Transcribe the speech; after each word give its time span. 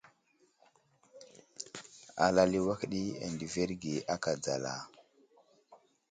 Alal 2.25 2.51
i 2.57 2.59
awak 2.61 2.81
di 2.91 3.03
adəverge 3.25 3.95
aka 4.13 4.31
dzala. 4.43 4.73